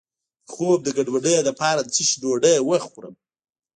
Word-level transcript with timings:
د 0.45 0.47
خوب 0.53 0.79
د 0.83 0.89
ګډوډۍ 0.97 1.35
لپاره 1.49 1.79
د 1.83 1.89
څه 1.95 2.01
شي 2.07 2.15
ډوډۍ 2.21 2.55
وخورم؟ 2.69 3.15